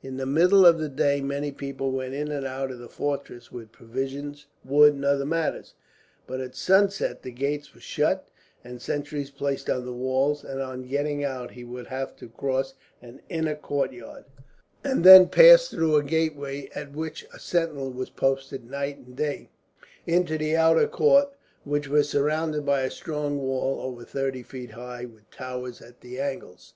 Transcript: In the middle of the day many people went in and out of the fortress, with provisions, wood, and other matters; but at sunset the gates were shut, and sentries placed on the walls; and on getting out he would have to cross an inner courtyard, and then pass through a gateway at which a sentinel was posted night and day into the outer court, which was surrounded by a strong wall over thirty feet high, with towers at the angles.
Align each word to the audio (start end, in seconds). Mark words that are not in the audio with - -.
In 0.00 0.16
the 0.16 0.24
middle 0.24 0.64
of 0.64 0.78
the 0.78 0.88
day 0.88 1.20
many 1.20 1.52
people 1.52 1.90
went 1.92 2.14
in 2.14 2.30
and 2.32 2.46
out 2.46 2.70
of 2.70 2.78
the 2.78 2.88
fortress, 2.88 3.52
with 3.52 3.70
provisions, 3.70 4.46
wood, 4.64 4.94
and 4.94 5.04
other 5.04 5.26
matters; 5.26 5.74
but 6.26 6.40
at 6.40 6.56
sunset 6.56 7.20
the 7.20 7.30
gates 7.30 7.74
were 7.74 7.82
shut, 7.82 8.26
and 8.64 8.80
sentries 8.80 9.30
placed 9.30 9.68
on 9.68 9.84
the 9.84 9.92
walls; 9.92 10.42
and 10.42 10.62
on 10.62 10.84
getting 10.86 11.22
out 11.22 11.50
he 11.50 11.64
would 11.64 11.88
have 11.88 12.16
to 12.16 12.30
cross 12.30 12.72
an 13.02 13.20
inner 13.28 13.54
courtyard, 13.54 14.24
and 14.82 15.04
then 15.04 15.28
pass 15.28 15.68
through 15.68 15.96
a 15.96 16.02
gateway 16.02 16.66
at 16.74 16.92
which 16.94 17.26
a 17.34 17.38
sentinel 17.38 17.90
was 17.90 18.08
posted 18.08 18.70
night 18.70 18.96
and 18.96 19.16
day 19.16 19.50
into 20.06 20.38
the 20.38 20.56
outer 20.56 20.88
court, 20.88 21.28
which 21.64 21.88
was 21.88 22.08
surrounded 22.08 22.64
by 22.64 22.80
a 22.80 22.90
strong 22.90 23.36
wall 23.36 23.82
over 23.82 24.02
thirty 24.02 24.42
feet 24.42 24.70
high, 24.70 25.04
with 25.04 25.30
towers 25.30 25.82
at 25.82 26.00
the 26.00 26.18
angles. 26.18 26.72